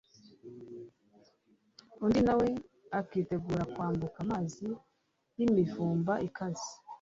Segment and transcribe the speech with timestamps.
[2.03, 2.49] undi na we
[2.99, 4.67] akitegura kwambuka amazi
[5.37, 6.69] y'imivumba ikaze